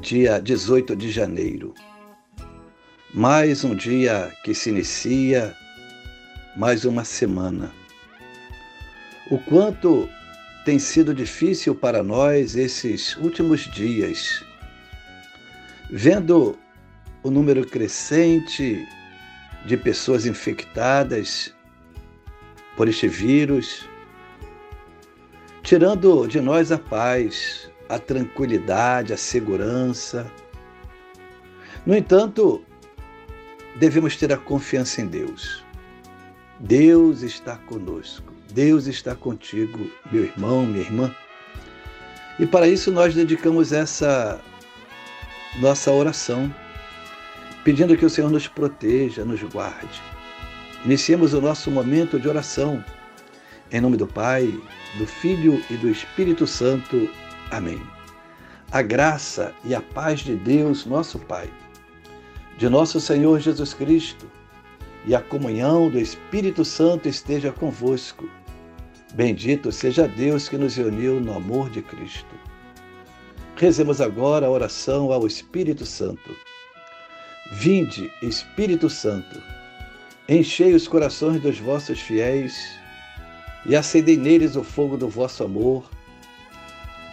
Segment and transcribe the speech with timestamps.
[0.00, 1.72] dia 18 de janeiro.
[3.12, 5.54] Mais um dia que se inicia,
[6.56, 7.72] mais uma semana.
[9.30, 10.08] O quanto
[10.64, 14.44] tem sido difícil para nós esses últimos dias,
[15.90, 16.58] vendo
[17.22, 18.86] o número crescente
[19.64, 21.54] de pessoas infectadas
[22.76, 23.88] por este vírus,
[25.62, 30.30] tirando de nós a paz, a tranquilidade, a segurança.
[31.86, 32.64] No entanto,
[33.76, 35.64] devemos ter a confiança em Deus.
[36.60, 38.32] Deus está conosco.
[38.52, 41.14] Deus está contigo, meu irmão, minha irmã.
[42.38, 44.40] E para isso nós dedicamos essa
[45.60, 46.52] nossa oração,
[47.64, 50.02] pedindo que o Senhor nos proteja, nos guarde.
[50.84, 52.84] Iniciemos o nosso momento de oração.
[53.72, 54.52] Em nome do Pai,
[54.98, 57.08] do Filho e do Espírito Santo.
[57.54, 57.80] Amém.
[58.72, 61.48] A graça e a paz de Deus, nosso Pai,
[62.58, 64.28] de nosso Senhor Jesus Cristo
[65.06, 68.28] e a comunhão do Espírito Santo esteja convosco.
[69.14, 72.34] Bendito seja Deus que nos uniu no amor de Cristo.
[73.54, 76.36] Rezemos agora a oração ao Espírito Santo.
[77.52, 79.40] Vinde, Espírito Santo,
[80.28, 82.76] enchei os corações dos vossos fiéis
[83.64, 85.88] e acendei neles o fogo do vosso amor.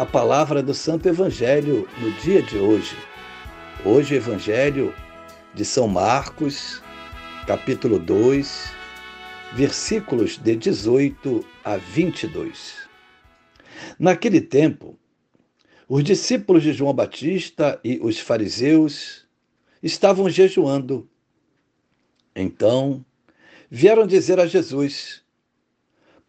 [0.00, 2.96] a palavra do Santo Evangelho no dia de hoje.
[3.84, 4.94] Hoje, o Evangelho
[5.52, 6.82] de São Marcos,
[7.46, 8.72] capítulo 2,
[9.52, 12.76] versículos de 18 a 22.
[13.98, 14.98] Naquele tempo,
[15.86, 19.26] os discípulos de João Batista e os fariseus
[19.82, 21.06] estavam jejuando.
[22.34, 23.04] Então,
[23.70, 25.22] vieram dizer a Jesus: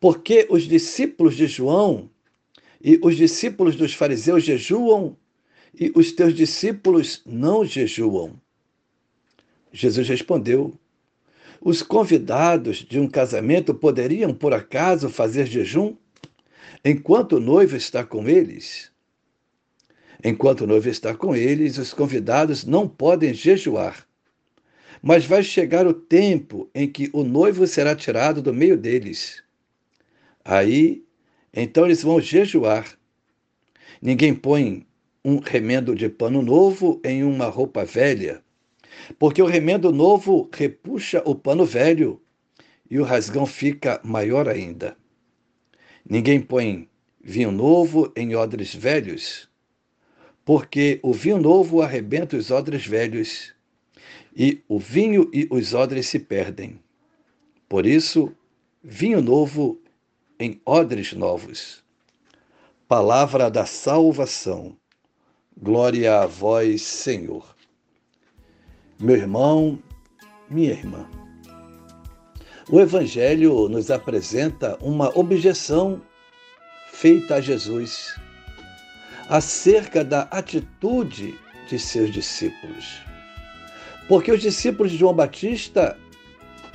[0.00, 2.10] Por que os discípulos de João
[2.80, 5.16] e os discípulos dos fariseus jejuam
[5.78, 8.40] e os teus discípulos não jejuam.
[9.72, 10.72] Jesus respondeu:
[11.60, 15.94] Os convidados de um casamento poderiam, por acaso, fazer jejum
[16.84, 18.90] enquanto o noivo está com eles?
[20.22, 24.06] Enquanto o noivo está com eles, os convidados não podem jejuar.
[25.02, 29.42] Mas vai chegar o tempo em que o noivo será tirado do meio deles.
[30.44, 31.02] Aí
[31.52, 32.98] então eles vão jejuar.
[34.00, 34.86] Ninguém põe
[35.24, 38.42] um remendo de pano novo em uma roupa velha,
[39.18, 42.20] porque o remendo novo repuxa o pano velho
[42.90, 44.96] e o rasgão fica maior ainda.
[46.08, 46.88] Ninguém põe
[47.22, 49.48] vinho novo em odres velhos,
[50.44, 53.54] porque o vinho novo arrebenta os odres velhos
[54.34, 56.80] e o vinho e os odres se perdem.
[57.68, 58.34] Por isso,
[58.82, 59.80] vinho novo
[60.40, 61.84] em odres novos.
[62.88, 64.74] Palavra da salvação.
[65.56, 67.54] Glória a vós, Senhor.
[68.98, 69.78] Meu irmão,
[70.48, 71.06] minha irmã.
[72.70, 76.00] O Evangelho nos apresenta uma objeção
[76.90, 78.18] feita a Jesus
[79.28, 81.38] acerca da atitude
[81.68, 83.02] de seus discípulos.
[84.08, 85.98] Porque os discípulos de João Batista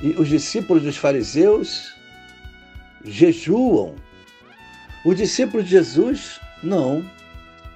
[0.00, 1.95] e os discípulos dos fariseus
[3.06, 3.94] jejuam.
[5.04, 7.08] Os discípulos de Jesus, não.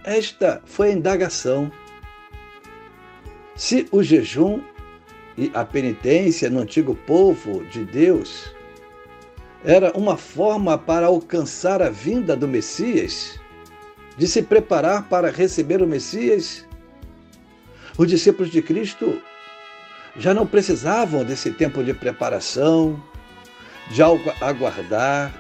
[0.05, 1.71] Esta foi a indagação.
[3.55, 4.61] Se o jejum
[5.37, 8.55] e a penitência no antigo povo de Deus
[9.65, 13.39] era uma forma para alcançar a vinda do Messias,
[14.17, 16.67] de se preparar para receber o Messias,
[17.99, 19.21] os discípulos de Cristo
[20.17, 23.01] já não precisavam desse tempo de preparação,
[23.91, 25.33] de aguardar,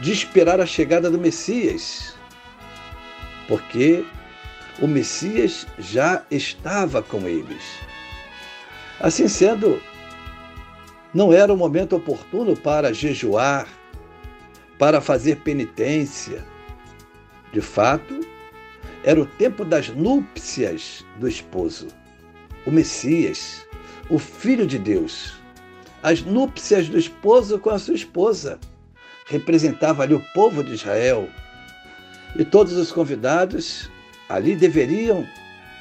[0.00, 2.14] de esperar a chegada do Messias.
[3.48, 4.04] Porque
[4.80, 7.62] o Messias já estava com eles.
[9.00, 9.80] Assim sendo,
[11.14, 13.66] não era o momento oportuno para jejuar,
[14.78, 16.44] para fazer penitência.
[17.52, 18.20] De fato,
[19.04, 21.88] era o tempo das núpcias do esposo,
[22.66, 23.64] o Messias,
[24.10, 25.35] o Filho de Deus.
[26.06, 28.60] As núpcias do esposo com a sua esposa.
[29.26, 31.28] Representava ali o povo de Israel.
[32.38, 33.90] E todos os convidados
[34.28, 35.26] ali deveriam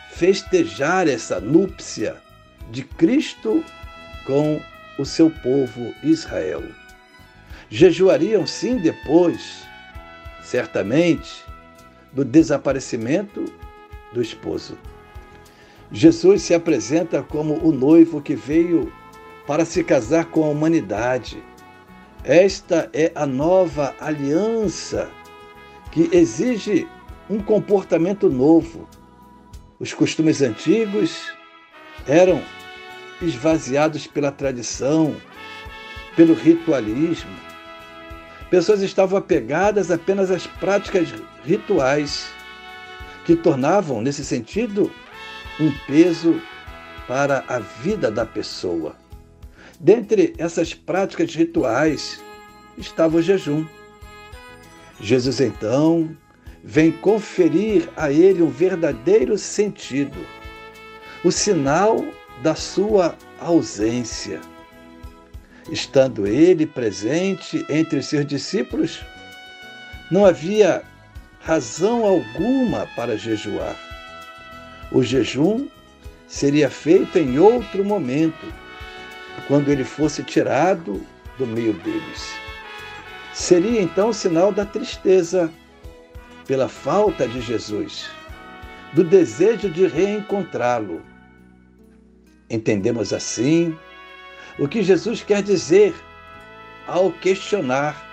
[0.10, 2.16] festejar essa núpcia
[2.72, 3.64] de Cristo
[4.26, 4.60] com
[4.98, 6.64] o seu povo Israel.
[7.70, 9.62] Jejuariam sim depois,
[10.42, 11.46] certamente,
[12.12, 13.46] do desaparecimento
[14.12, 14.76] do esposo.
[15.92, 18.92] Jesus se apresenta como o noivo que veio
[19.48, 21.44] para se casar com a humanidade.
[22.24, 25.10] Esta é a nova aliança
[25.92, 26.88] que exige
[27.30, 28.88] um comportamento novo.
[29.80, 31.32] Os costumes antigos
[32.08, 32.42] eram
[33.22, 35.16] esvaziados pela tradição,
[36.16, 37.36] pelo ritualismo.
[38.50, 41.14] Pessoas estavam apegadas apenas às práticas
[41.44, 42.28] rituais,
[43.26, 44.92] que tornavam, nesse sentido,
[45.60, 46.42] um peso
[47.08, 48.96] para a vida da pessoa.
[49.80, 52.24] Dentre essas práticas rituais
[52.78, 53.66] estava o jejum.
[55.00, 56.16] Jesus, então,
[56.64, 60.18] vem conferir a ele um verdadeiro sentido,
[61.24, 62.04] o sinal
[62.42, 64.40] da sua ausência.
[65.70, 69.04] Estando ele presente entre seus discípulos,
[70.12, 70.84] não havia
[71.40, 73.76] razão alguma para jejuar.
[74.92, 75.68] O jejum
[76.28, 78.46] seria feito em outro momento,
[79.48, 81.06] quando ele fosse tirado
[81.38, 82.34] do meio deles.
[83.34, 85.52] Seria então sinal da tristeza
[86.48, 88.10] pela falta de Jesus,
[88.94, 91.02] do desejo de reencontrá-lo
[92.50, 93.76] Entendemos assim
[94.60, 95.94] o que Jesus quer dizer
[96.88, 98.04] ao questionar.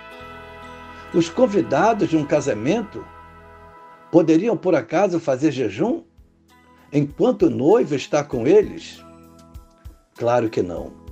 [1.13, 3.05] Os convidados de um casamento
[4.11, 6.03] poderiam, por acaso, fazer jejum
[6.91, 9.03] enquanto o noivo está com eles?
[10.15, 11.02] Claro que não.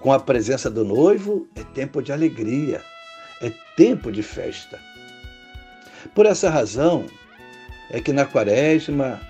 [0.00, 2.82] Com a presença do noivo é tempo de alegria,
[3.42, 4.78] é tempo de festa.
[6.14, 7.06] Por essa razão
[7.90, 9.20] é que na Quaresma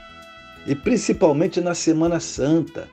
[0.66, 2.88] e principalmente na Semana Santa,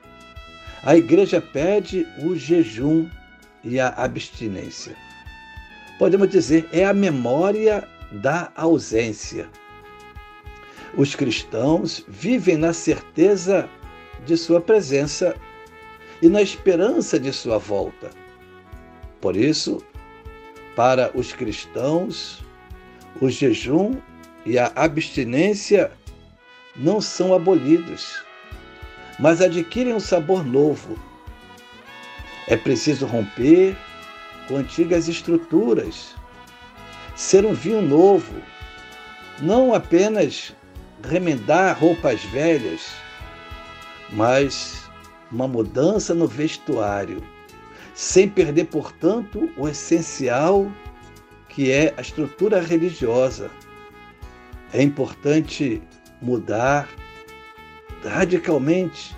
[0.82, 3.08] a igreja pede o jejum
[3.62, 4.96] e a abstinência.
[5.98, 9.48] Podemos dizer, é a memória da ausência.
[10.96, 13.68] Os cristãos vivem na certeza
[14.24, 15.34] de sua presença
[16.22, 18.10] e na esperança de sua volta.
[19.20, 19.82] Por isso,
[20.74, 22.42] para os cristãos,
[23.20, 23.96] o jejum
[24.44, 25.90] e a abstinência
[26.76, 28.22] não são abolidos,
[29.18, 30.98] mas adquirem um sabor novo.
[32.46, 33.76] É preciso romper
[34.46, 36.14] com antigas estruturas,
[37.16, 38.34] ser um vinho novo,
[39.40, 40.54] não apenas
[41.02, 42.92] remendar roupas velhas,
[44.10, 44.85] mas
[45.30, 47.22] uma mudança no vestuário,
[47.94, 50.70] sem perder, portanto, o essencial
[51.48, 53.50] que é a estrutura religiosa.
[54.72, 55.82] É importante
[56.20, 56.88] mudar
[58.04, 59.16] radicalmente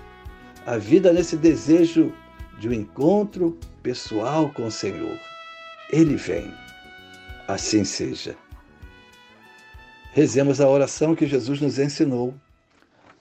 [0.65, 2.13] a vida nesse desejo
[2.57, 5.17] de um encontro pessoal com o Senhor.
[5.91, 6.53] Ele vem.
[7.47, 8.37] Assim seja.
[10.13, 12.33] Rezemos a oração que Jesus nos ensinou.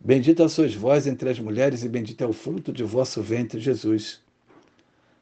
[0.00, 4.20] Bendita sois vós entre as mulheres, e bendito é o fruto de vosso ventre, Jesus.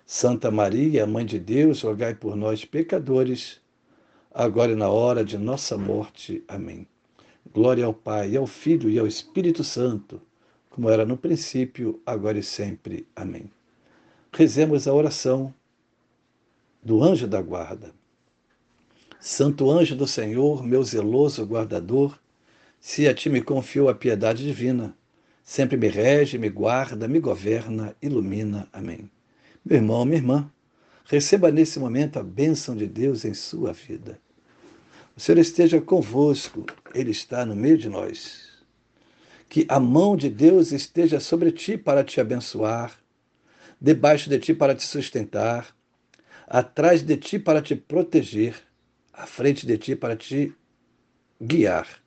[0.04, 3.60] Santa Maria, Mãe de Deus, rogai por nós, pecadores,
[4.30, 6.42] agora e na hora de nossa morte.
[6.48, 6.86] Amém.
[7.52, 10.20] Glória ao Pai, ao Filho e ao Espírito Santo,
[10.68, 13.06] como era no princípio, agora e sempre.
[13.14, 13.50] Amém.
[14.32, 15.54] Rezemos a oração
[16.82, 17.92] do anjo da guarda.
[19.20, 22.18] Santo anjo do Senhor, meu zeloso guardador,
[22.84, 24.92] se a ti me confiou a piedade divina,
[25.44, 28.68] sempre me rege, me guarda, me governa, ilumina.
[28.72, 29.08] Amém.
[29.64, 30.52] Meu irmão, minha irmã,
[31.04, 34.18] receba nesse momento a bênção de Deus em sua vida.
[35.16, 38.48] O Senhor esteja convosco, Ele está no meio de nós.
[39.48, 42.98] Que a mão de Deus esteja sobre ti para te abençoar,
[43.80, 45.72] debaixo de ti para te sustentar,
[46.48, 48.56] atrás de ti para te proteger,
[49.12, 50.52] à frente de ti para te
[51.40, 52.01] guiar.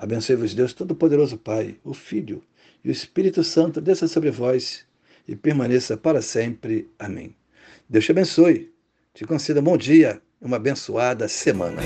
[0.00, 2.42] Abençoe-vos, Deus Todo-Poderoso, Pai, o Filho
[2.82, 4.86] e o Espírito Santo, desça sobre vós
[5.28, 6.88] e permaneça para sempre.
[6.98, 7.36] Amém.
[7.86, 8.72] Deus te abençoe,
[9.12, 11.82] te conceda um bom dia uma abençoada semana.